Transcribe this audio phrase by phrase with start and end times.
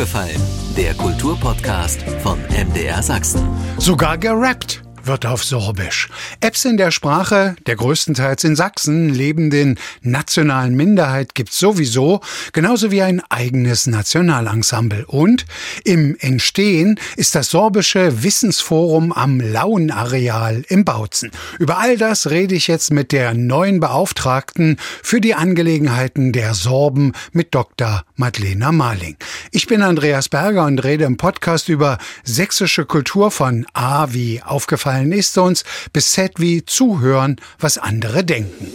[0.00, 0.40] aufgefallen?
[0.78, 3.46] Der Kulturpodcast von MDR Sachsen.
[3.76, 6.08] Sogar gerappt wird auf Sorbisch.
[6.40, 12.20] Apps in der Sprache der größtenteils in Sachsen lebenden nationalen Minderheit gibt's sowieso,
[12.52, 15.04] genauso wie ein eigenes Nationalensemble.
[15.06, 15.46] Und
[15.82, 21.32] im Entstehen ist das sorbische Wissensforum am Lauenareal im Bautzen.
[21.58, 27.14] Über all das rede ich jetzt mit der neuen Beauftragten für die Angelegenheiten der Sorben
[27.32, 28.04] mit Dr.
[28.14, 29.16] Madlena Marling.
[29.50, 34.99] Ich bin Andreas Berger und rede im Podcast über sächsische Kultur von A wie aufgefallen
[35.00, 35.64] aufgefallen ist uns,
[36.12, 38.68] Z wie zuhören, was andere denken.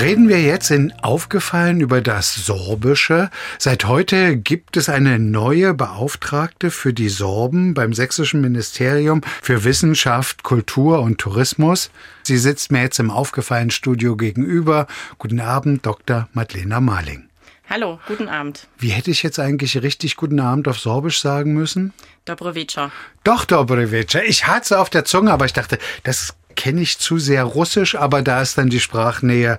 [0.00, 3.30] Reden wir jetzt in Aufgefallen über das Sorbische.
[3.58, 10.42] Seit heute gibt es eine neue Beauftragte für die Sorben beim Sächsischen Ministerium für Wissenschaft,
[10.42, 11.90] Kultur und Tourismus.
[12.24, 14.88] Sie sitzt mir jetzt im Aufgefallen Studio gegenüber.
[15.18, 16.28] Guten Abend, Dr.
[16.32, 17.31] Madlena Marling.
[17.70, 18.66] Hallo, guten Abend.
[18.78, 21.92] Wie hätte ich jetzt eigentlich richtig guten Abend auf Sorbisch sagen müssen?
[22.24, 22.90] Dobrovica.
[23.24, 24.20] Doch, Dobrovica.
[24.22, 27.94] Ich hatte es auf der Zunge, aber ich dachte, das kenne ich zu sehr Russisch,
[27.94, 29.58] aber da ist dann die Sprachnähe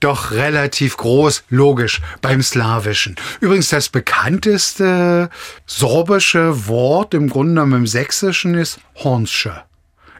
[0.00, 3.16] doch relativ groß, logisch, beim Slawischen.
[3.40, 5.30] Übrigens, das bekannteste
[5.66, 9.62] sorbische Wort im Grunde genommen im Sächsischen ist Hornsche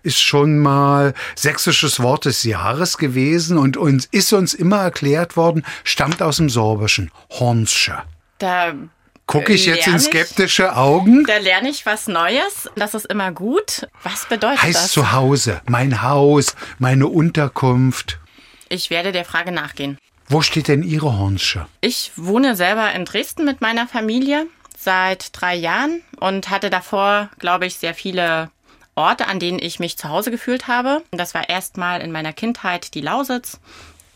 [0.04, 5.64] ist schon mal sächsisches Wort des Jahres gewesen und uns ist uns immer erklärt worden,
[5.82, 7.10] stammt aus dem Sorbischen.
[7.30, 8.02] Hornsche.
[8.38, 8.74] Da
[9.26, 11.24] Gucke ich jetzt in skeptische Augen?
[11.24, 12.68] Da lerne ich was Neues.
[12.76, 13.88] Das ist immer gut.
[14.02, 14.82] Was bedeutet heißt das?
[14.82, 18.18] Heißt zu Hause, mein Haus, meine Unterkunft.
[18.68, 19.98] Ich werde der Frage nachgehen.
[20.28, 21.66] Wo steht denn Ihre Hornsche?
[21.80, 27.66] Ich wohne selber in Dresden mit meiner Familie seit drei Jahren und hatte davor, glaube
[27.66, 28.50] ich, sehr viele
[28.94, 31.02] Orte, an denen ich mich zu Hause gefühlt habe.
[31.10, 33.60] Das war erstmal in meiner Kindheit die Lausitz,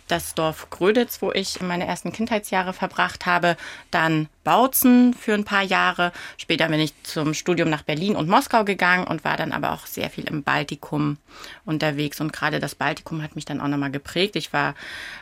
[0.09, 3.57] das Dorf Gröditz, wo ich meine ersten Kindheitsjahre verbracht habe,
[3.91, 6.13] dann Bautzen für ein paar Jahre.
[6.39, 9.87] Später bin ich zum Studium nach Berlin und Moskau gegangen und war dann aber auch
[9.87, 11.19] sehr viel im Baltikum
[11.65, 12.21] unterwegs.
[12.21, 14.37] Und gerade das Baltikum hat mich dann auch nochmal geprägt.
[14.37, 14.75] Ich war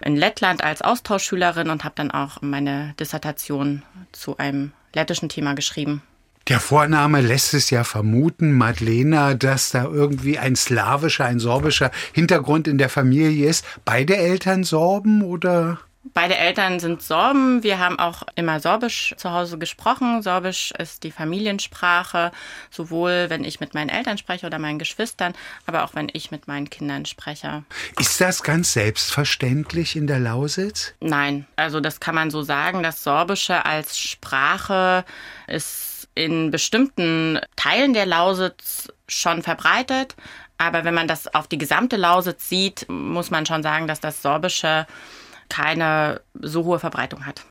[0.05, 3.83] in Lettland als Austauschschülerin und habe dann auch meine Dissertation
[4.13, 6.03] zu einem lettischen Thema geschrieben.
[6.49, 12.69] Der Vorname lässt es ja vermuten, Madlena, dass da irgendwie ein slawischer, ein sorbischer Hintergrund
[12.69, 13.65] in der Familie ist.
[13.85, 15.81] Beide Eltern Sorben oder?
[16.15, 17.65] Beide Eltern sind Sorben.
[17.65, 20.23] Wir haben auch immer Sorbisch zu Hause gesprochen.
[20.23, 22.31] Sorbisch ist die Familiensprache,
[22.71, 25.35] sowohl wenn ich mit meinen Eltern spreche oder meinen Geschwistern,
[25.67, 27.65] aber auch wenn ich mit meinen Kindern spreche.
[27.99, 30.95] Ist das ganz selbstverständlich in der Lausitz?
[31.01, 32.85] Nein, also das kann man so sagen.
[32.85, 35.05] Das Sorbische als Sprache
[35.49, 35.86] ist
[36.17, 40.17] in bestimmten Teilen der Lausitz schon verbreitet.
[40.59, 44.23] Aber wenn man das auf die gesamte Lausitz sieht, muss man schon sagen, dass das
[44.23, 44.87] Sorbische
[45.49, 47.45] keine so hohe Verbreitung hat.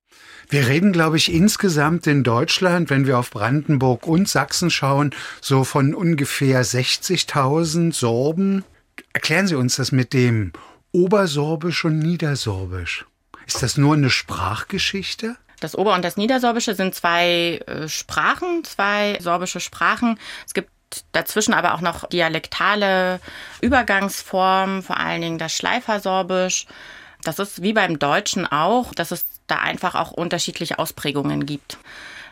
[0.50, 5.12] Wir reden, glaube ich, insgesamt in Deutschland, wenn wir auf Brandenburg und Sachsen schauen,
[5.42, 8.64] so von ungefähr 60.000 Sorben.
[9.14, 10.52] Erklären Sie uns das mit dem
[10.92, 13.06] Obersorbisch und Niedersorbisch.
[13.48, 15.38] Ist das nur eine Sprachgeschichte?
[15.60, 20.20] Das Ober- und das Niedersorbische sind zwei äh, Sprachen, zwei sorbische Sprachen.
[20.46, 20.70] Es gibt
[21.12, 23.20] dazwischen aber auch noch dialektale
[23.62, 26.68] Übergangsformen, vor allen Dingen das Schleifersorbisch.
[27.24, 31.78] Das ist wie beim Deutschen auch, dass es da einfach auch unterschiedliche Ausprägungen gibt.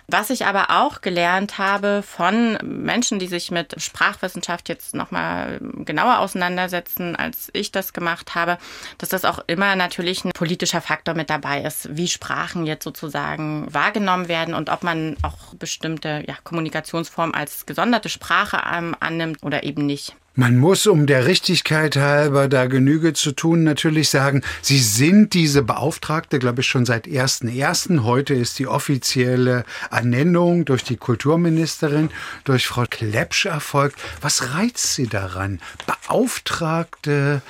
[0.07, 6.19] Was ich aber auch gelernt habe von Menschen, die sich mit Sprachwissenschaft jetzt nochmal genauer
[6.19, 8.57] auseinandersetzen, als ich das gemacht habe,
[8.97, 13.73] dass das auch immer natürlich ein politischer Faktor mit dabei ist, wie Sprachen jetzt sozusagen
[13.73, 19.63] wahrgenommen werden und ob man auch bestimmte ja, Kommunikationsformen als gesonderte Sprache ähm, annimmt oder
[19.63, 20.15] eben nicht.
[20.35, 25.61] Man muss, um der Richtigkeit halber da Genüge zu tun, natürlich sagen, Sie sind diese
[25.61, 28.01] Beauftragte, glaube ich, schon seit 1.1.
[28.01, 32.09] Heute ist die offizielle Ernennung durch die Kulturministerin,
[32.45, 33.99] durch Frau Klepsch erfolgt.
[34.21, 37.43] Was reizt Sie daran, Beauftragte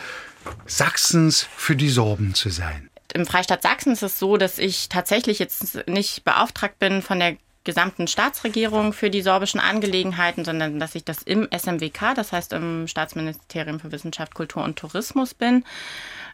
[0.65, 2.89] Sachsens für die Sorben zu sein?
[3.13, 7.37] Im Freistaat Sachsen ist es so, dass ich tatsächlich jetzt nicht beauftragt bin von der
[7.63, 12.87] gesamten Staatsregierung für die sorbischen Angelegenheiten, sondern dass ich das im SMWK, das heißt im
[12.87, 15.63] Staatsministerium für Wissenschaft, Kultur und Tourismus bin.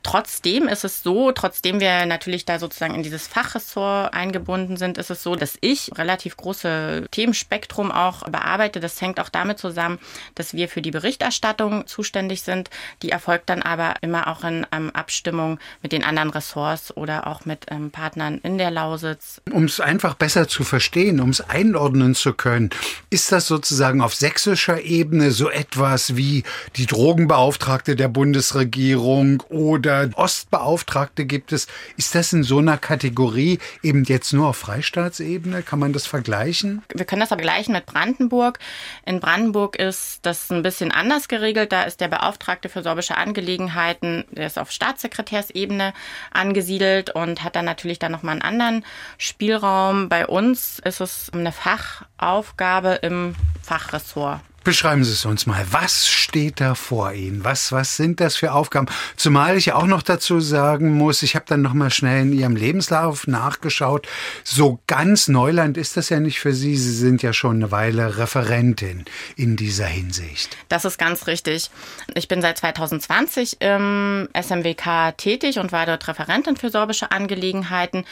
[0.03, 5.09] Trotzdem ist es so, trotzdem wir natürlich da sozusagen in dieses Fachressort eingebunden sind, ist
[5.09, 8.79] es so, dass ich relativ große Themenspektrum auch bearbeite.
[8.79, 9.99] Das hängt auch damit zusammen,
[10.35, 12.69] dass wir für die Berichterstattung zuständig sind.
[13.01, 17.45] Die erfolgt dann aber immer auch in ähm, Abstimmung mit den anderen Ressorts oder auch
[17.45, 19.41] mit ähm, Partnern in der Lausitz.
[19.51, 22.69] Um es einfach besser zu verstehen, um es einordnen zu können,
[23.09, 26.43] ist das sozusagen auf sächsischer Ebene so etwas wie
[26.77, 31.68] die Drogenbeauftragte der Bundesregierung oder oder Ostbeauftragte gibt es.
[31.97, 35.63] Ist das in so einer Kategorie eben jetzt nur auf Freistaatsebene?
[35.63, 36.83] Kann man das vergleichen?
[36.94, 38.59] Wir können das vergleichen mit Brandenburg.
[39.06, 41.71] In Brandenburg ist das ein bisschen anders geregelt.
[41.71, 45.94] Da ist der Beauftragte für sorbische Angelegenheiten, der ist auf Staatssekretärsebene
[46.31, 48.85] angesiedelt und hat dann natürlich dann nochmal einen anderen
[49.18, 50.09] Spielraum.
[50.09, 54.42] Bei uns ist es eine Fachaufgabe im Fachressort.
[54.69, 55.66] Beschreiben Sie es uns mal.
[55.71, 57.44] Was steht da vor Ihnen?
[57.44, 58.86] Was, was sind das für Aufgaben?
[59.16, 62.56] Zumal ich auch noch dazu sagen muss, ich habe dann noch mal schnell in Ihrem
[62.56, 64.07] Lebenslauf nachgeschaut.
[64.44, 66.77] So ganz Neuland ist das ja nicht für Sie.
[66.77, 69.06] Sie sind ja schon eine Weile Referentin
[69.36, 70.56] in dieser Hinsicht.
[70.68, 71.71] Das ist ganz richtig.
[72.13, 78.06] Ich bin seit 2020 im SMWK tätig und war dort Referentin für sorbische Angelegenheiten.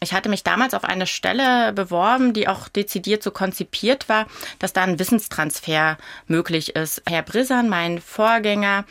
[0.00, 4.26] Ich hatte mich damals auf eine Stelle beworben, die auch dezidiert so konzipiert war,
[4.60, 5.98] dass da ein Wissenstransfer
[6.28, 7.02] möglich ist.
[7.08, 8.84] Herr Brissan, mein Vorgänger,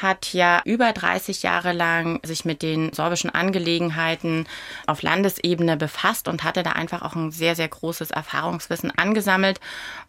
[0.00, 4.46] hat ja über 30 Jahre lang sich mit den sorbischen Angelegenheiten
[4.86, 9.60] auf Landesebene befasst und hatte da einfach auch ein sehr, sehr großes Erfahrungswissen angesammelt.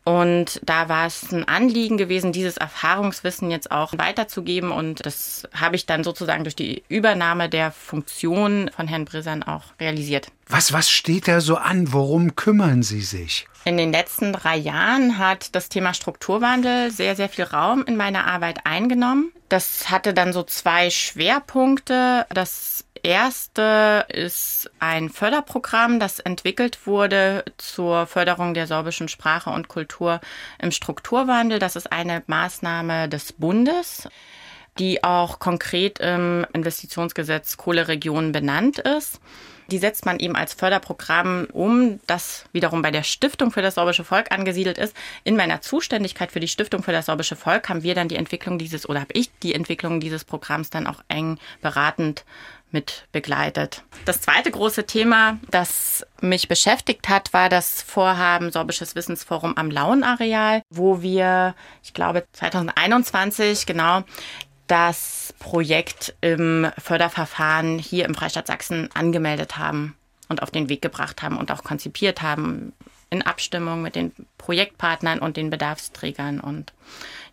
[0.03, 4.71] Und da war es ein Anliegen gewesen, dieses Erfahrungswissen jetzt auch weiterzugeben.
[4.71, 9.63] Und das habe ich dann sozusagen durch die Übernahme der Funktion von Herrn Brissan auch
[9.79, 10.27] realisiert.
[10.47, 11.93] Was, was steht da so an?
[11.93, 13.47] Worum kümmern Sie sich?
[13.65, 18.27] In den letzten drei Jahren hat das Thema Strukturwandel sehr, sehr viel Raum in meiner
[18.27, 19.31] Arbeit eingenommen.
[19.47, 22.25] Das hatte dann so zwei Schwerpunkte.
[22.29, 30.19] Das erste ist ein Förderprogramm, das entwickelt wurde zur Förderung der sorbischen Sprache und Kultur
[30.59, 31.59] im Strukturwandel.
[31.59, 34.09] Das ist eine Maßnahme des Bundes
[34.79, 39.19] die auch konkret im Investitionsgesetz Kohleregionen benannt ist.
[39.71, 44.03] Die setzt man eben als Förderprogramm um, das wiederum bei der Stiftung für das sorbische
[44.03, 44.95] Volk angesiedelt ist.
[45.23, 48.57] In meiner Zuständigkeit für die Stiftung für das sorbische Volk haben wir dann die Entwicklung
[48.57, 52.25] dieses oder habe ich die Entwicklung dieses Programms dann auch eng beratend
[52.73, 53.83] mit begleitet.
[54.05, 60.63] Das zweite große Thema, das mich beschäftigt hat, war das Vorhaben Sorbisches Wissensforum am Lauenareal,
[60.69, 64.03] wo wir, ich glaube 2021 genau,
[64.73, 69.95] das Projekt im Förderverfahren hier im Freistaat Sachsen angemeldet haben
[70.29, 72.73] und auf den Weg gebracht haben und auch konzipiert haben
[73.11, 76.39] in Abstimmung mit den Projektpartnern und den Bedarfsträgern.
[76.39, 76.73] Und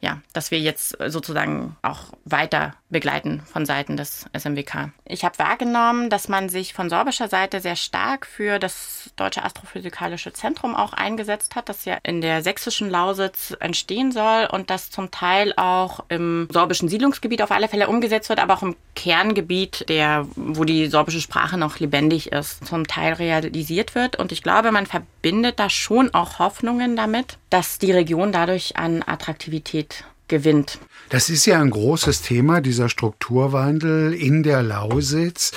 [0.00, 4.90] ja, dass wir jetzt sozusagen auch weiter begleiten von Seiten des SMWK.
[5.04, 10.32] Ich habe wahrgenommen, dass man sich von sorbischer Seite sehr stark für das Deutsche Astrophysikalische
[10.32, 15.10] Zentrum auch eingesetzt hat, das ja in der sächsischen Lausitz entstehen soll und das zum
[15.10, 20.26] Teil auch im sorbischen Siedlungsgebiet auf alle Fälle umgesetzt wird, aber auch im Kerngebiet, der,
[20.34, 24.16] wo die sorbische Sprache noch lebendig ist, zum Teil realisiert wird.
[24.16, 29.02] Und ich glaube, man verbindet da schon auch Hoffnungen damit, dass die Region dadurch an
[29.06, 29.89] Attraktivität
[30.30, 30.78] gewinnt.
[31.10, 35.50] Das ist ja ein großes Thema, dieser Strukturwandel in der Lausitz.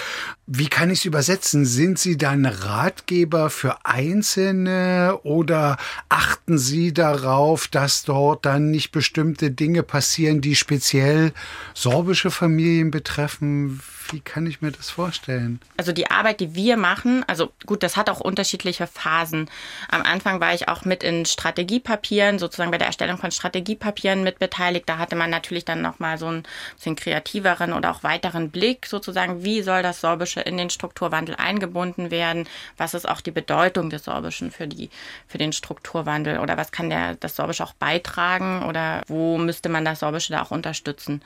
[0.47, 1.63] Wie kann ich es übersetzen?
[1.63, 5.77] Sind Sie dann Ratgeber für Einzelne oder
[6.09, 11.33] achten Sie darauf, dass dort dann nicht bestimmte Dinge passieren, die speziell
[11.75, 13.79] sorbische Familien betreffen?
[14.09, 15.59] Wie kann ich mir das vorstellen?
[15.77, 19.49] Also die Arbeit, die wir machen, also gut, das hat auch unterschiedliche Phasen.
[19.89, 24.39] Am Anfang war ich auch mit in Strategiepapieren, sozusagen bei der Erstellung von Strategiepapieren mit
[24.39, 24.87] beteiligt.
[24.87, 26.43] Da hatte man natürlich dann nochmal so einen
[26.75, 32.11] bisschen kreativeren oder auch weiteren Blick, sozusagen, wie soll das sorbische in den Strukturwandel eingebunden
[32.11, 32.47] werden?
[32.77, 34.89] Was ist auch die Bedeutung des Sorbischen für, die,
[35.27, 36.39] für den Strukturwandel?
[36.39, 38.63] Oder was kann der, das Sorbische auch beitragen?
[38.63, 41.21] Oder wo müsste man das Sorbische da auch unterstützen?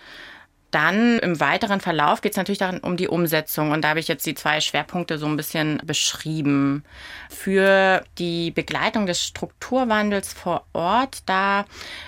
[0.72, 3.72] Dann im weiteren Verlauf geht es natürlich darum, um die Umsetzung.
[3.72, 6.84] Und da habe ich jetzt die zwei Schwerpunkte so ein bisschen beschrieben.
[7.30, 11.66] Für die Begleitung des Strukturwandels vor Ort, da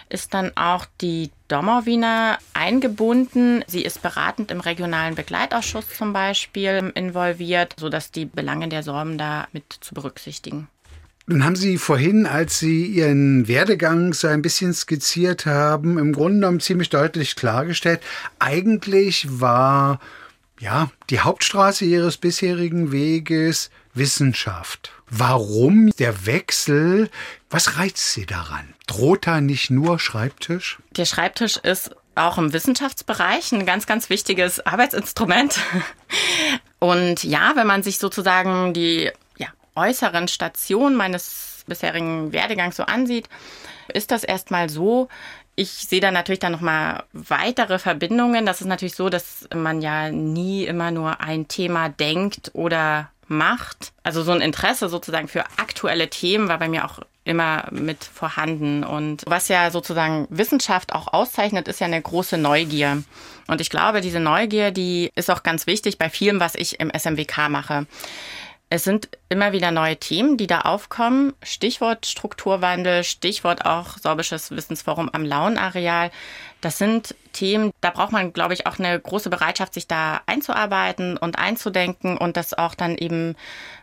[0.10, 3.64] ist dann auch die Domowina eingebunden.
[3.68, 9.48] Sie ist beratend im regionalen Begleitausschuss zum Beispiel involviert, sodass die Belange der Sorben da
[9.54, 10.68] mit zu berücksichtigen.
[11.30, 16.40] Nun haben Sie vorhin, als Sie Ihren Werdegang so ein bisschen skizziert haben, im Grunde
[16.40, 18.02] genommen ziemlich deutlich klargestellt,
[18.40, 20.00] eigentlich war
[20.60, 24.92] ja die Hauptstraße Ihres bisherigen Weges Wissenschaft.
[25.08, 27.12] Warum der Wechsel?
[27.52, 28.74] Was reizt Sie daran?
[28.88, 30.80] Droht da nicht nur Schreibtisch?
[30.98, 35.60] Der Schreibtisch ist auch im Wissenschaftsbereich ein ganz, ganz wichtiges Arbeitsinstrument.
[36.80, 39.12] Und ja, wenn man sich sozusagen die
[39.80, 43.30] äußeren Station meines bisherigen Werdegangs so ansieht,
[43.94, 45.08] ist das erstmal so,
[45.56, 48.46] ich sehe da natürlich dann nochmal weitere Verbindungen.
[48.46, 53.92] Das ist natürlich so, dass man ja nie immer nur ein Thema denkt oder macht.
[54.04, 58.86] Also so ein Interesse sozusagen für aktuelle Themen war bei mir auch immer mit vorhanden.
[58.86, 63.04] Und was ja sozusagen Wissenschaft auch auszeichnet, ist ja eine große Neugier.
[63.48, 66.90] Und ich glaube, diese Neugier, die ist auch ganz wichtig bei vielem, was ich im
[66.98, 67.86] SMWK mache.
[68.70, 71.34] Es sind immer wieder neue Themen, die da aufkommen.
[71.44, 76.12] Stichwort Strukturwandel, Stichwort auch Sorbisches Wissensforum am Launareal.
[76.62, 81.16] Das sind Themen, da braucht man, glaube ich, auch eine große Bereitschaft, sich da einzuarbeiten
[81.16, 83.36] und einzudenken und das auch dann eben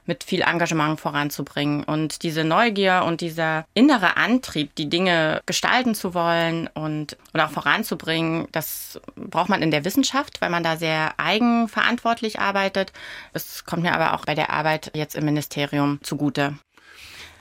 [0.05, 1.85] mit viel Engagement voranzubringen.
[1.85, 7.51] Und diese Neugier und dieser innere Antrieb, die Dinge gestalten zu wollen und, und auch
[7.51, 12.93] voranzubringen, das braucht man in der Wissenschaft, weil man da sehr eigenverantwortlich arbeitet.
[13.33, 16.55] Es kommt mir aber auch bei der Arbeit jetzt im Ministerium zugute.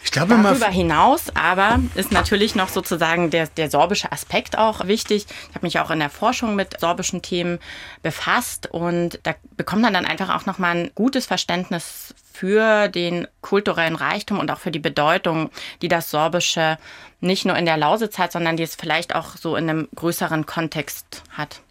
[0.04, 5.26] Ich glaube Darüber hinaus aber ist natürlich noch sozusagen der, der sorbische Aspekt auch wichtig.
[5.50, 7.58] Ich habe mich auch in der Forschung mit sorbischen Themen
[8.04, 13.96] befasst und da bekommt man dann einfach auch nochmal ein gutes Verständnis für den kulturellen
[13.96, 15.50] Reichtum und auch für die Bedeutung,
[15.82, 16.78] die das Sorbische
[17.22, 20.46] nicht nur in der Lausitz hat, sondern die es vielleicht auch so in einem größeren
[20.46, 21.62] Kontext hat.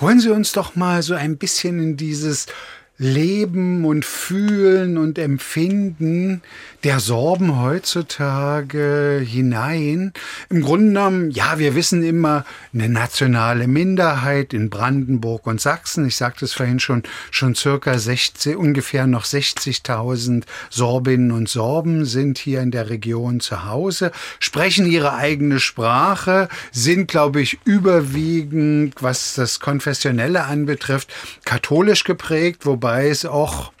[0.00, 2.46] Holen Sie uns doch mal so ein bisschen in dieses
[2.96, 6.42] Leben und Fühlen und Empfinden
[6.84, 10.12] der Sorben heutzutage hinein.
[10.48, 16.06] Im Grunde genommen, ja, wir wissen immer, eine nationale Minderheit in Brandenburg und Sachsen.
[16.06, 22.38] Ich sagte es vorhin schon, schon circa 60, ungefähr noch 60.000 Sorbinnen und Sorben sind
[22.38, 29.34] hier in der Region zu Hause, sprechen ihre eigene Sprache, sind, glaube ich, überwiegend, was
[29.34, 31.12] das Konfessionelle anbetrifft,
[31.44, 33.72] katholisch geprägt, wobei wobei es auch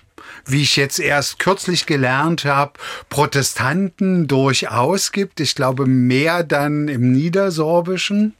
[0.46, 2.72] wie ich jetzt erst kürzlich gelernt habe,
[3.08, 5.40] Protestanten durchaus gibt.
[5.40, 8.34] Ich glaube, mehr dann im Niedersorbischen.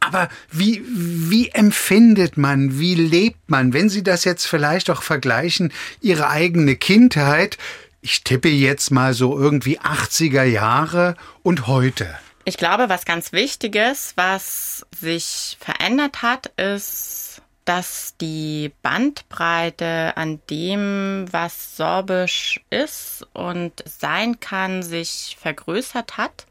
[0.00, 5.72] Aber wie, wie empfindet man, wie lebt man, wenn Sie das jetzt vielleicht auch vergleichen,
[6.02, 7.56] Ihre eigene Kindheit,
[8.02, 12.06] ich tippe jetzt mal so irgendwie 80er Jahre und heute?
[12.44, 17.35] Ich glaube, was ganz Wichtiges, was sich verändert hat, ist,
[17.66, 26.46] dass die Bandbreite an dem, was Sorbisch ist und sein kann, sich vergrößert hat.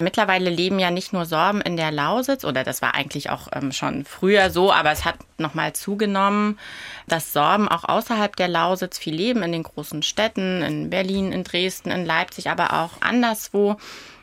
[0.00, 3.72] Mittlerweile leben ja nicht nur Sorben in der Lausitz, oder das war eigentlich auch ähm,
[3.72, 6.58] schon früher so, aber es hat nochmal zugenommen,
[7.08, 11.42] dass Sorben auch außerhalb der Lausitz viel leben, in den großen Städten, in Berlin, in
[11.42, 13.76] Dresden, in Leipzig, aber auch anderswo.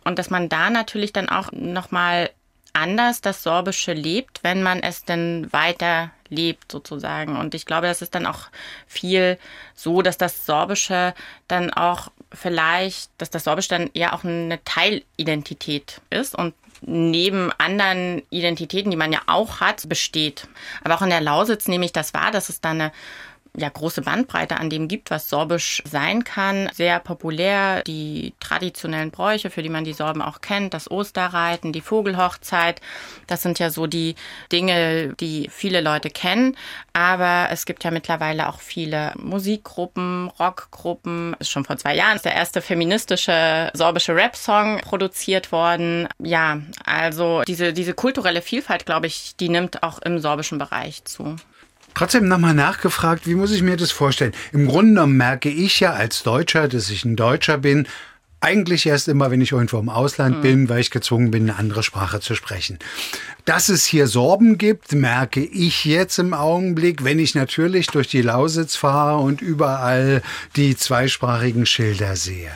[0.05, 2.29] Und dass man da natürlich dann auch nochmal
[2.75, 7.37] anders das Sorbische lebt, wenn man es denn weiter lebt sozusagen.
[7.37, 8.47] Und ich glaube, das ist dann auch
[8.87, 9.37] viel
[9.73, 11.13] so, dass das Sorbische
[11.47, 18.21] dann auch vielleicht, dass das Sorbische dann eher auch eine Teilidentität ist und neben anderen
[18.29, 20.47] Identitäten, die man ja auch hat, besteht.
[20.83, 22.91] Aber auch in der Lausitz nehme ich das wahr, dass es da eine
[23.57, 26.69] ja, große Bandbreite an dem gibt, was Sorbisch sein kann.
[26.73, 31.81] Sehr populär die traditionellen Bräuche, für die man die Sorben auch kennt, das Osterreiten, die
[31.81, 32.81] Vogelhochzeit.
[33.27, 34.15] Das sind ja so die
[34.51, 36.57] Dinge, die viele Leute kennen.
[36.93, 41.35] Aber es gibt ja mittlerweile auch viele Musikgruppen, Rockgruppen.
[41.39, 46.07] Ist schon vor zwei Jahren ist der erste feministische sorbische Rap-Song produziert worden.
[46.19, 51.35] Ja, also diese, diese kulturelle Vielfalt, glaube ich, die nimmt auch im sorbischen Bereich zu.
[51.95, 54.33] Trotzdem nochmal nachgefragt, wie muss ich mir das vorstellen?
[54.51, 57.87] Im Grunde genommen merke ich ja als Deutscher, dass ich ein Deutscher bin,
[58.41, 60.41] eigentlich erst immer, wenn ich irgendwo im Ausland mhm.
[60.41, 62.77] bin, weil ich gezwungen bin, eine andere Sprache zu sprechen.
[63.45, 68.21] Dass es hier Sorben gibt, merke ich jetzt im Augenblick, wenn ich natürlich durch die
[68.21, 70.21] Lausitz fahre und überall
[70.55, 72.51] die zweisprachigen Schilder sehe.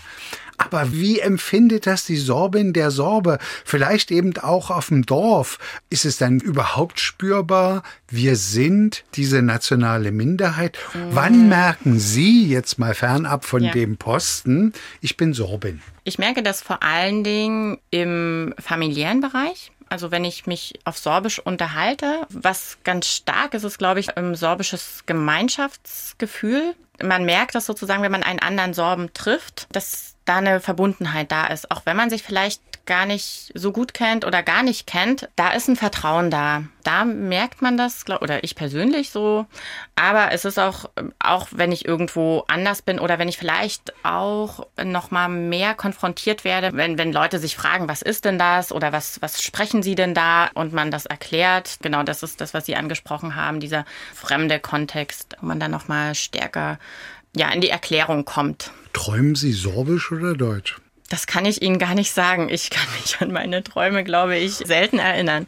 [0.59, 3.39] Aber wie empfindet das die Sorbin der Sorbe?
[3.65, 5.57] Vielleicht eben auch auf dem Dorf.
[5.89, 7.83] Ist es dann überhaupt spürbar?
[8.09, 10.77] Wir sind diese nationale Minderheit.
[10.93, 10.99] Mhm.
[11.11, 13.71] Wann merken Sie jetzt mal fernab von ja.
[13.71, 15.81] dem Posten, ich bin Sorbin?
[16.03, 19.71] Ich merke das vor allen Dingen im familiären Bereich.
[19.89, 24.35] Also wenn ich mich auf Sorbisch unterhalte, was ganz stark ist, ist, glaube ich, ein
[24.35, 26.75] sorbisches Gemeinschaftsgefühl.
[27.01, 31.47] Man merkt das sozusagen, wenn man einen anderen Sorben trifft, dass da eine Verbundenheit da
[31.47, 31.71] ist.
[31.71, 35.51] Auch wenn man sich vielleicht gar nicht so gut kennt oder gar nicht kennt, da
[35.51, 36.63] ist ein Vertrauen da.
[36.83, 39.45] Da merkt man das, oder ich persönlich so.
[39.95, 44.65] Aber es ist auch, auch wenn ich irgendwo anders bin oder wenn ich vielleicht auch
[44.83, 48.91] noch mal mehr konfrontiert werde, wenn, wenn Leute sich fragen, was ist denn das oder
[48.91, 51.77] was, was sprechen sie denn da und man das erklärt.
[51.81, 55.87] Genau, das ist das, was Sie angesprochen haben, dieser fremde Kontext, wo man dann noch
[55.87, 56.79] mal stärker
[57.35, 58.71] ja, in die Erklärung kommt.
[58.93, 60.77] Träumen Sie Sorbisch oder Deutsch?
[61.09, 62.49] Das kann ich Ihnen gar nicht sagen.
[62.49, 65.47] Ich kann mich an meine Träume, glaube ich, selten erinnern.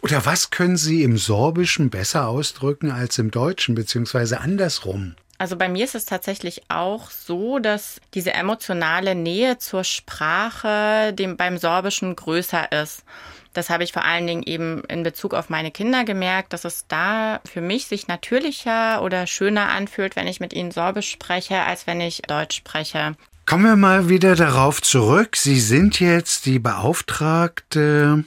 [0.00, 5.14] Oder was können Sie im Sorbischen besser ausdrücken als im Deutschen, beziehungsweise andersrum?
[5.38, 11.36] Also bei mir ist es tatsächlich auch so, dass diese emotionale Nähe zur Sprache dem
[11.36, 13.04] beim Sorbischen größer ist.
[13.58, 16.86] Das habe ich vor allen Dingen eben in Bezug auf meine Kinder gemerkt, dass es
[16.86, 21.88] da für mich sich natürlicher oder schöner anfühlt, wenn ich mit ihnen Sorbisch spreche, als
[21.88, 23.16] wenn ich Deutsch spreche.
[23.46, 25.34] Kommen wir mal wieder darauf zurück.
[25.36, 28.24] Sie sind jetzt die Beauftragte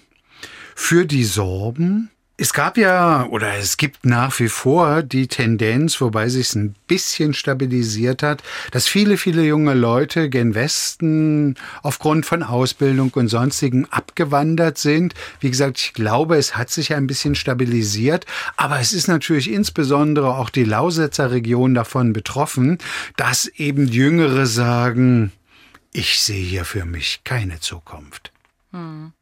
[0.76, 2.12] für die Sorben.
[2.42, 6.74] Es gab ja oder es gibt nach wie vor die Tendenz, wobei sich es ein
[6.88, 13.86] bisschen stabilisiert hat, dass viele, viele junge Leute gen Westen aufgrund von Ausbildung und sonstigen
[13.92, 15.14] abgewandert sind.
[15.40, 18.26] Wie gesagt, ich glaube, es hat sich ein bisschen stabilisiert,
[18.58, 22.80] aber es ist natürlich insbesondere auch die Lausitzer Region davon betroffen,
[23.18, 25.32] dass eben Jüngere sagen,
[25.94, 28.32] ich sehe hier für mich keine Zukunft.
[28.72, 29.14] Hm.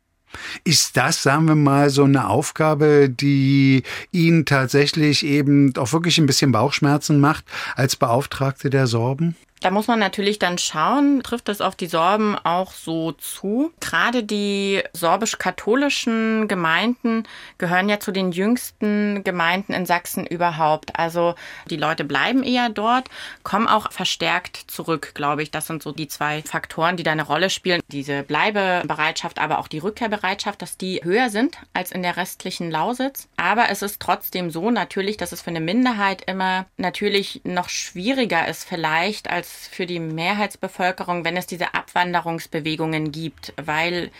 [0.63, 6.25] Ist das, sagen wir mal, so eine Aufgabe, die Ihnen tatsächlich eben auch wirklich ein
[6.25, 7.45] bisschen Bauchschmerzen macht
[7.75, 9.35] als Beauftragte der Sorben?
[9.61, 13.73] Da muss man natürlich dann schauen, trifft es auf die Sorben auch so zu.
[13.81, 20.97] Gerade die sorbisch-katholischen Gemeinden gehören ja zu den jüngsten Gemeinden in Sachsen überhaupt.
[20.97, 21.35] Also
[21.69, 23.09] die Leute bleiben eher dort,
[23.43, 25.51] kommen auch verstärkt zurück, glaube ich.
[25.51, 27.81] Das sind so die zwei Faktoren, die da eine Rolle spielen.
[27.89, 33.27] Diese Bleibebereitschaft, aber auch die Rückkehrbereitschaft, dass die höher sind als in der restlichen Lausitz.
[33.35, 38.47] Aber es ist trotzdem so natürlich, dass es für eine Minderheit immer natürlich noch schwieriger
[38.47, 44.11] ist vielleicht als als für die Mehrheitsbevölkerung, wenn es diese Abwanderungsbewegungen gibt, weil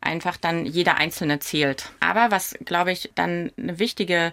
[0.00, 1.92] einfach dann jeder Einzelne zählt.
[2.00, 4.32] Aber was, glaube ich, dann eine wichtige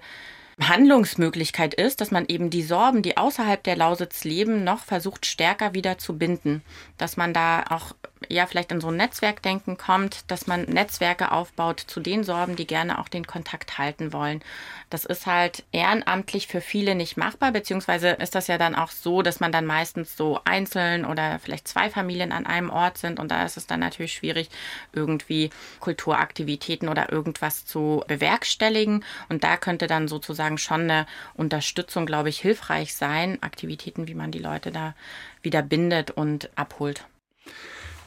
[0.60, 5.74] Handlungsmöglichkeit ist, dass man eben die Sorben, die außerhalb der Lausitz leben, noch versucht stärker
[5.74, 6.64] wieder zu binden.
[6.98, 7.94] Dass man da auch
[8.28, 12.68] ja vielleicht in so ein Netzwerkdenken kommt, dass man Netzwerke aufbaut zu den Sorben, die
[12.68, 14.42] gerne auch den Kontakt halten wollen.
[14.90, 19.22] Das ist halt ehrenamtlich für viele nicht machbar, beziehungsweise ist das ja dann auch so,
[19.22, 23.32] dass man dann meistens so einzeln oder vielleicht zwei Familien an einem Ort sind und
[23.32, 24.50] da ist es dann natürlich schwierig,
[24.92, 25.50] irgendwie
[25.80, 32.40] Kulturaktivitäten oder irgendwas zu bewerkstelligen und da könnte dann sozusagen schon eine Unterstützung, glaube ich,
[32.40, 34.96] hilfreich sein, Aktivitäten, wie man die Leute da
[35.42, 37.06] wieder bindet und abholt.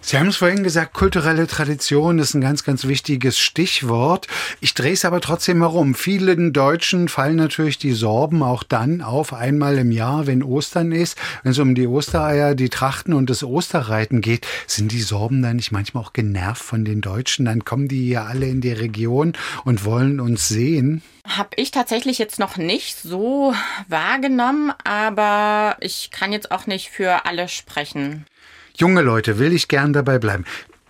[0.04, 4.26] Sie haben es vorhin gesagt, kulturelle Tradition ist ein ganz, ganz wichtiges Stichwort.
[4.60, 5.94] Ich drehe es aber trotzdem herum.
[5.94, 11.16] Vielen Deutschen fallen natürlich die Sorben auch dann auf, einmal im Jahr, wenn Ostern ist,
[11.44, 14.44] wenn es um die Ostereier, die Trachten und das Osterreiten geht.
[14.66, 17.44] Sind die Sorben dann nicht manchmal auch genervt von den Deutschen?
[17.44, 21.02] Dann kommen die ja alle in die Region und wollen uns sehen.
[21.24, 23.54] Habe ich tatsächlich jetzt noch nicht so
[23.86, 28.26] wahrgenommen, aber ich kann jetzt auch nicht für alle sprechen
[28.76, 30.44] junge Leute will ich gern dabei bleiben.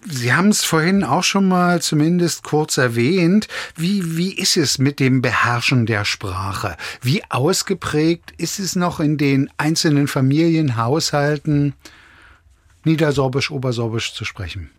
[0.04, 3.46] Sie haben es vorhin auch schon mal zumindest kurz erwähnt.
[3.76, 6.76] Wie, wie ist es mit dem Beherrschen der Sprache?
[7.00, 11.74] Wie ausgeprägt ist es noch in den einzelnen Familienhaushalten,
[12.84, 14.70] Niedersorbisch, Obersorbisch zu sprechen?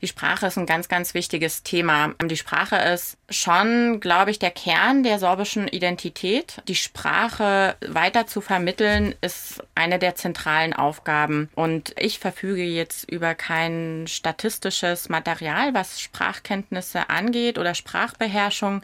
[0.00, 2.14] Die Sprache ist ein ganz, ganz wichtiges Thema.
[2.22, 6.62] Die Sprache ist schon, glaube ich, der Kern der sorbischen Identität.
[6.68, 11.48] Die Sprache weiter zu vermitteln ist eine der zentralen Aufgaben.
[11.54, 18.82] Und ich verfüge jetzt über kein statistisches Material, was Sprachkenntnisse angeht oder Sprachbeherrschung.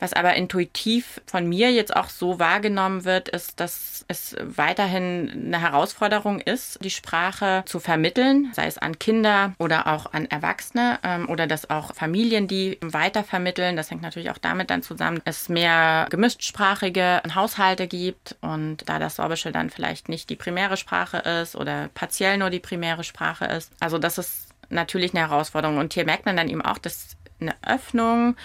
[0.00, 5.60] Was aber intuitiv von mir jetzt auch so wahrgenommen wird, ist, dass es weiterhin eine
[5.60, 11.28] Herausforderung ist, die Sprache zu vermitteln, sei es an Kinder oder auch an Erwachsene ähm,
[11.28, 13.76] oder dass auch Familien die weiter vermitteln.
[13.76, 18.98] Das hängt natürlich auch damit dann zusammen, dass es mehr gemischtsprachige Haushalte gibt und da
[18.98, 23.46] das Sorbische dann vielleicht nicht die primäre Sprache ist oder partiell nur die primäre Sprache
[23.46, 23.72] ist.
[23.80, 25.78] Also das ist natürlich eine Herausforderung.
[25.78, 28.36] Und hier merkt man dann eben auch, dass eine Öffnung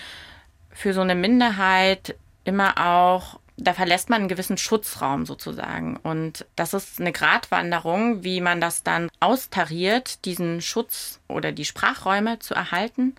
[0.73, 5.97] für so eine Minderheit immer auch, da verlässt man einen gewissen Schutzraum sozusagen.
[5.97, 12.39] Und das ist eine Gratwanderung, wie man das dann austariert, diesen Schutz oder die Sprachräume
[12.39, 13.15] zu erhalten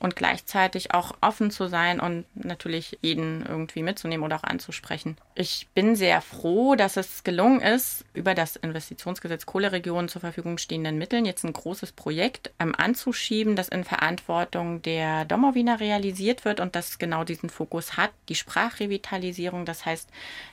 [0.00, 5.16] und gleichzeitig auch offen zu sein und natürlich jeden irgendwie mitzunehmen oder auch anzusprechen.
[5.40, 10.98] Ich bin sehr froh, dass es gelungen ist, über das Investitionsgesetz Kohleregionen zur Verfügung stehenden
[10.98, 16.76] Mitteln jetzt ein großes Projekt ähm, anzuschieben, das in Verantwortung der Domowiner realisiert wird und
[16.76, 20.10] das genau diesen Fokus hat, die Sprachrevitalisierung, das heißt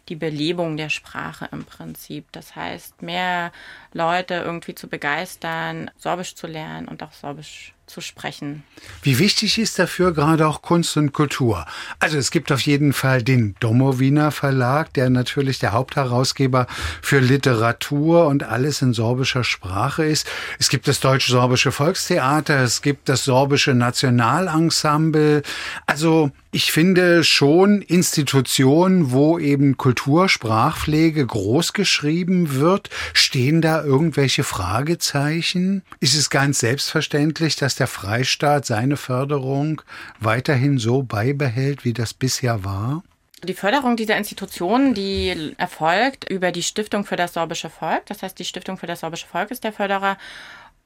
[0.07, 2.31] die Belebung der Sprache im Prinzip.
[2.31, 3.51] Das heißt, mehr
[3.91, 8.63] Leute irgendwie zu begeistern, Sorbisch zu lernen und auch Sorbisch zu sprechen.
[9.01, 11.65] Wie wichtig ist dafür gerade auch Kunst und Kultur?
[11.99, 16.67] Also es gibt auf jeden Fall den Domowiner Verlag, Verlag, der natürlich der Hauptherausgeber
[17.01, 20.27] für Literatur und alles in sorbischer Sprache ist.
[20.59, 25.41] Es gibt das Deutsch-Sorbische Volkstheater, es gibt das Sorbische Nationalensemble.
[25.87, 35.81] Also ich finde schon Institutionen, wo eben Kultursprachpflege groß geschrieben wird, stehen da irgendwelche Fragezeichen?
[35.99, 39.81] Ist es ganz selbstverständlich, dass der Freistaat seine Förderung
[40.19, 43.03] weiterhin so beibehält, wie das bisher war?
[43.43, 48.05] Die Förderung dieser Institutionen, die erfolgt über die Stiftung für das sorbische Volk.
[48.07, 50.17] Das heißt, die Stiftung für das sorbische Volk ist der Förderer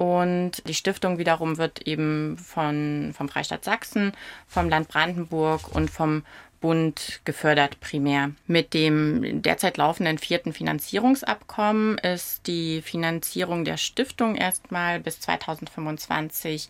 [0.01, 4.13] und die Stiftung wiederum wird eben von, vom Freistaat Sachsen,
[4.47, 6.23] vom Land Brandenburg und vom
[6.59, 8.31] Bund gefördert primär.
[8.47, 16.67] Mit dem derzeit laufenden vierten Finanzierungsabkommen ist die Finanzierung der Stiftung erstmal bis 2025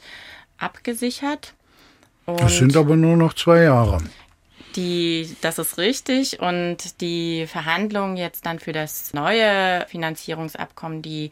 [0.58, 1.54] abgesichert.
[2.26, 4.00] Und das sind aber nur noch zwei Jahre.
[4.76, 6.40] Die, das ist richtig.
[6.40, 11.32] Und die Verhandlungen jetzt dann für das neue Finanzierungsabkommen, die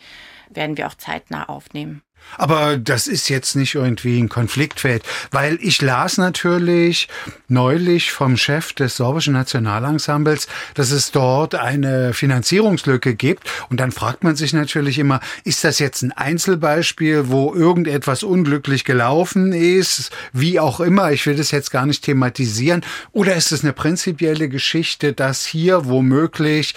[0.50, 2.02] werden wir auch zeitnah aufnehmen.
[2.38, 7.08] Aber das ist jetzt nicht irgendwie ein Konfliktfeld, weil ich las natürlich
[7.48, 13.50] neulich vom Chef des sorbischen Nationalensembles, dass es dort eine Finanzierungslücke gibt.
[13.70, 18.86] Und dann fragt man sich natürlich immer, ist das jetzt ein Einzelbeispiel, wo irgendetwas unglücklich
[18.86, 23.64] gelaufen ist, wie auch immer, ich will das jetzt gar nicht thematisieren, oder ist es
[23.64, 26.76] eine prinzipielle Geschichte, dass hier womöglich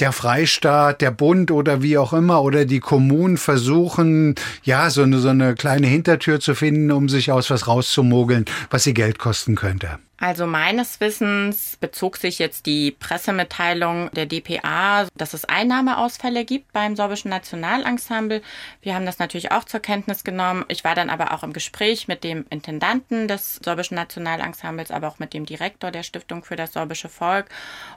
[0.00, 5.18] der Freistaat, der Bund oder wie auch immer oder die Kommunen versuchen, ja, so eine,
[5.18, 9.54] so eine kleine Hintertür zu finden, um sich aus was rauszumogeln, was sie Geld kosten
[9.54, 9.98] könnte.
[10.22, 16.94] Also meines Wissens bezog sich jetzt die Pressemitteilung der DPA, dass es Einnahmeausfälle gibt beim
[16.94, 18.42] sorbischen Nationalensemble.
[18.82, 20.66] Wir haben das natürlich auch zur Kenntnis genommen.
[20.68, 25.18] Ich war dann aber auch im Gespräch mit dem Intendanten des sorbischen Nationalensembles, aber auch
[25.18, 27.46] mit dem Direktor der Stiftung für das sorbische Volk.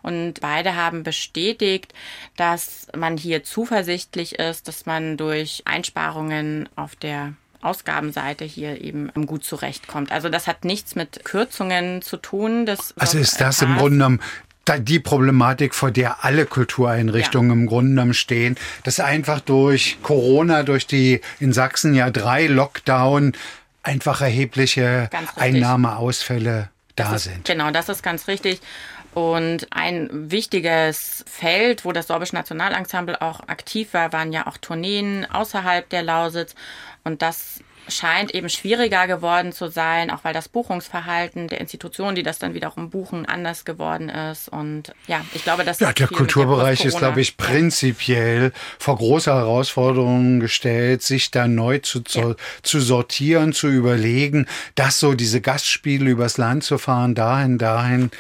[0.01, 1.93] Und beide haben bestätigt,
[2.38, 7.33] dass man hier zuversichtlich ist, dass man durch Einsparungen auf der
[7.63, 10.12] Ausgabenseite hier eben gut zurechtkommt.
[10.12, 12.65] Also das hat nichts mit Kürzungen zu tun.
[12.65, 14.19] Das also ist das im Grunde genommen
[14.80, 17.54] die Problematik, vor der alle Kultureinrichtungen ja.
[17.56, 23.34] im Grunde genommen stehen, dass einfach durch Corona, durch die in Sachsen ja drei Lockdown
[23.84, 27.45] einfach erhebliche Einnahmeausfälle da sind.
[27.45, 28.62] Genau, das ist ganz richtig.
[29.13, 35.28] Und ein wichtiges Feld, wo das Sorbische Nationalensemble auch aktiv war, waren ja auch Tourneen
[35.30, 36.56] außerhalb der Lausitz.
[37.04, 42.24] Und das scheint eben schwieriger geworden zu sein, auch weil das Buchungsverhalten der Institutionen, die
[42.24, 44.50] das dann wiederum buchen, anders geworden ist.
[44.50, 49.34] Und ja, ich glaube, dass ja, der Kulturbereich der ist, glaube ich, prinzipiell vor große
[49.34, 52.36] Herausforderungen gestellt, sich da neu zu, ja.
[52.62, 58.12] zu sortieren, zu überlegen, dass so diese Gastspiele übers Land zu fahren, dahin, dahin,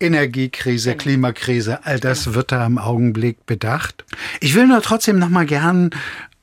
[0.00, 1.02] Energiekrise, genau.
[1.02, 2.36] Klimakrise, all das genau.
[2.36, 4.04] wird da im Augenblick bedacht.
[4.40, 5.90] Ich will nur trotzdem noch mal gern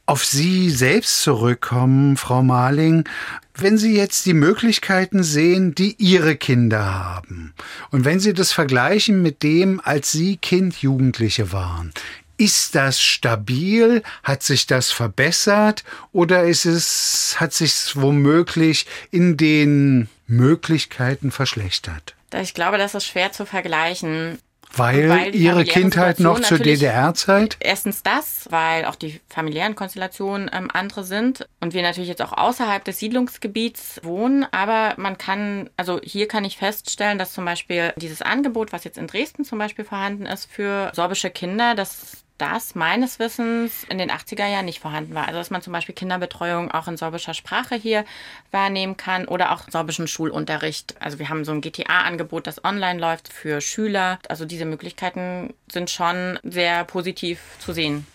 [0.10, 3.08] auf Sie selbst zurückkommen, Frau Marling.
[3.54, 7.54] Wenn Sie jetzt die Möglichkeiten sehen, die Ihre Kinder haben,
[7.91, 11.93] und wenn Sie das vergleichen mit dem, als Sie Kind, Jugendliche waren,
[12.38, 14.02] ist das stabil?
[14.24, 15.84] Hat sich das verbessert?
[16.12, 22.15] Oder ist es, hat sich womöglich in den Möglichkeiten verschlechtert?
[22.34, 24.39] Ich glaube, das ist schwer zu vergleichen.
[24.75, 27.58] Weil, weil ihre Kindheit noch zur DDR-Zeit?
[27.60, 32.34] Erstens das, weil auch die familiären Konstellationen ähm, andere sind und wir natürlich jetzt auch
[32.34, 34.45] außerhalb des Siedlungsgebiets wohnen.
[34.51, 38.97] Aber man kann, also hier kann ich feststellen, dass zum Beispiel dieses Angebot, was jetzt
[38.97, 44.10] in Dresden zum Beispiel vorhanden ist für sorbische Kinder, das das meines Wissens in den
[44.10, 45.28] 80er Jahren nicht vorhanden war.
[45.28, 48.06] Also dass man zum Beispiel Kinderbetreuung auch in sorbischer Sprache hier
[48.52, 50.95] wahrnehmen kann oder auch sorbischen Schulunterricht.
[50.99, 54.19] Also wir haben so ein GTA-Angebot, das online läuft für Schüler.
[54.28, 58.08] Also diese Möglichkeiten sind schon sehr positiv zu sehen.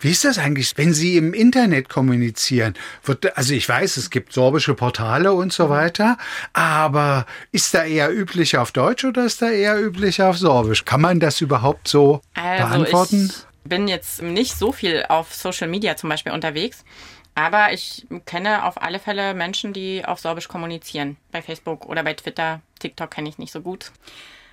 [0.00, 2.74] Wie ist das eigentlich, wenn Sie im Internet kommunizieren?
[3.04, 6.18] Wird, also ich weiß, es gibt sorbische Portale und so weiter,
[6.52, 10.84] aber ist da eher üblich auf Deutsch oder ist da eher üblich auf Sorbisch?
[10.84, 13.30] Kann man das überhaupt so also beantworten?
[13.30, 16.84] Ich bin jetzt nicht so viel auf Social Media zum Beispiel unterwegs.
[17.34, 21.18] Aber ich kenne auf alle Fälle Menschen, die auf Sorbisch kommunizieren.
[21.32, 22.62] Bei Facebook oder bei Twitter.
[22.78, 23.92] TikTok kenne ich nicht so gut.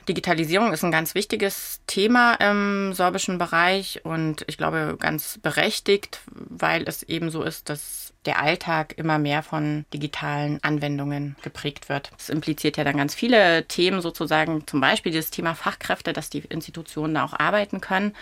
[0.10, 6.84] Digitalisierung ist ein ganz wichtiges Thema im sorbischen Bereich und ich glaube ganz berechtigt, weil
[6.84, 12.12] es eben so ist, dass der Alltag immer mehr von digitalen Anwendungen geprägt wird.
[12.18, 16.40] Das impliziert ja dann ganz viele Themen sozusagen, zum Beispiel das Thema Fachkräfte, dass die
[16.40, 18.14] Institutionen da auch arbeiten können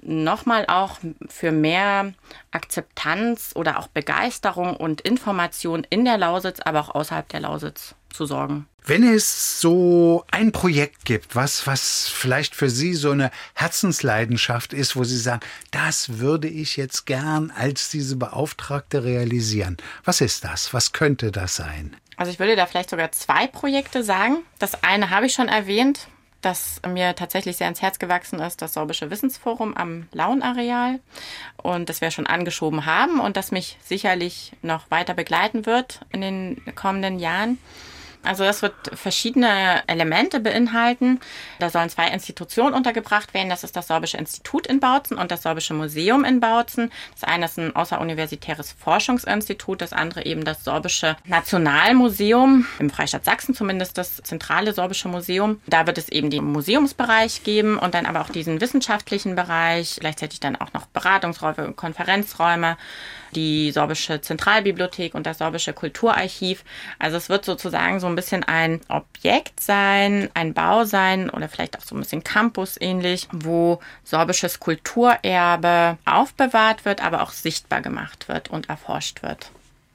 [0.00, 2.12] nochmal auch für mehr
[2.50, 8.26] Akzeptanz oder auch Begeisterung und Information in der Lausitz, aber auch außerhalb der Lausitz zu
[8.26, 8.66] sorgen.
[8.84, 14.96] Wenn es so ein Projekt gibt, was, was vielleicht für Sie so eine Herzensleidenschaft ist,
[14.96, 19.76] wo Sie sagen, das würde ich jetzt gern als diese Beauftragte realisieren.
[20.04, 20.72] Was ist das?
[20.72, 21.94] Was könnte das sein?
[22.16, 24.38] Also ich würde da vielleicht sogar zwei Projekte sagen.
[24.58, 26.08] Das eine habe ich schon erwähnt,
[26.40, 31.00] das mir tatsächlich sehr ins Herz gewachsen ist, das Sorbische Wissensforum am Launareal
[31.56, 36.20] und das wir schon angeschoben haben und das mich sicherlich noch weiter begleiten wird in
[36.20, 37.58] den kommenden Jahren.
[38.24, 41.20] Also das wird verschiedene Elemente beinhalten.
[41.58, 43.48] Da sollen zwei Institutionen untergebracht werden.
[43.48, 46.90] Das ist das Sorbische Institut in Bautzen und das Sorbische Museum in Bautzen.
[47.12, 53.54] Das eine ist ein außeruniversitäres Forschungsinstitut, das andere eben das Sorbische Nationalmuseum, im Freistaat Sachsen
[53.54, 55.60] zumindest das zentrale Sorbische Museum.
[55.66, 60.40] Da wird es eben den Museumsbereich geben und dann aber auch diesen wissenschaftlichen Bereich, gleichzeitig
[60.40, 62.76] dann auch noch Beratungsräume, Konferenzräume
[63.34, 66.64] die Sorbische Zentralbibliothek und das Sorbische Kulturarchiv.
[66.98, 71.78] Also es wird sozusagen so ein bisschen ein Objekt sein, ein Bau sein oder vielleicht
[71.78, 78.28] auch so ein bisschen Campus ähnlich, wo sorbisches Kulturerbe aufbewahrt wird, aber auch sichtbar gemacht
[78.28, 79.50] wird und erforscht wird.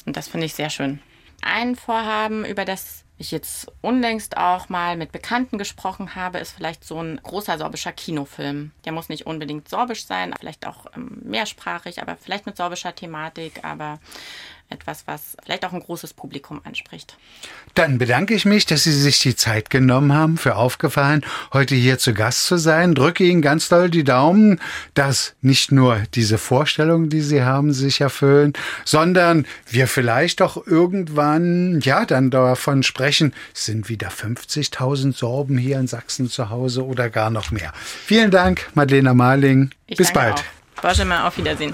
[0.06, 1.00] Und das finde ich sehr schön.
[1.42, 6.84] Ein Vorhaben, über das ich jetzt unlängst auch mal mit Bekannten gesprochen habe, ist vielleicht
[6.84, 8.72] so ein großer sorbischer Kinofilm.
[8.86, 13.64] Der muss nicht unbedingt sorbisch sein, vielleicht auch ähm, mehrsprachig, aber vielleicht mit sorbischer Thematik,
[13.64, 14.00] aber
[14.74, 17.18] etwas, was vielleicht auch ein großes Publikum anspricht.
[17.76, 21.98] Dann bedanke ich mich, dass Sie sich die Zeit genommen haben, für aufgefallen, heute hier
[22.00, 22.96] zu Gast zu sein.
[22.96, 24.60] Drücke Ihnen ganz doll die Daumen,
[24.94, 31.80] dass nicht nur diese Vorstellungen, die Sie haben, sich erfüllen, sondern wir vielleicht auch irgendwann,
[31.82, 37.30] ja, dann davon sprechen, sind wieder 50.000 Sorben hier in Sachsen zu Hause oder gar
[37.30, 37.72] noch mehr.
[38.06, 39.72] Vielen Dank, Madeleine Marling.
[39.88, 40.36] Ich Bis bald.
[40.36, 40.82] Auch.
[40.82, 41.74] Benjamin, auf Wiedersehen.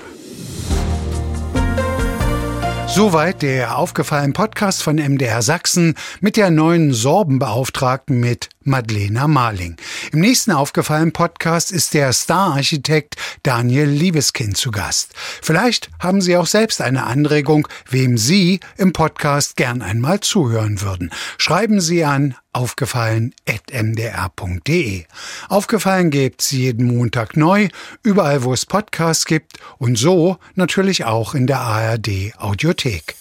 [2.91, 9.77] Soweit der aufgefallene Podcast von MDR Sachsen mit der neuen Sorbenbeauftragten mit Madlena Marling.
[10.11, 15.13] Im nächsten aufgefallenen Podcast ist der Stararchitekt Daniel Liebeskind zu Gast.
[15.41, 21.11] Vielleicht haben Sie auch selbst eine Anregung, wem Sie im Podcast gern einmal zuhören würden.
[21.37, 25.05] Schreiben Sie an aufgefallen.mdr.de.
[25.47, 27.69] Aufgefallen gibt's jeden Montag neu,
[28.03, 33.15] überall wo es Podcasts gibt und so natürlich auch in der ARD Audiothek.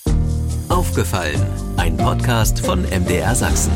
[0.68, 1.40] Aufgefallen,
[1.76, 3.72] ein Podcast von MDR Sachsen.